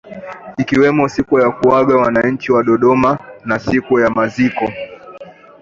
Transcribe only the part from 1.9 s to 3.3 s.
wananchi wa dodoma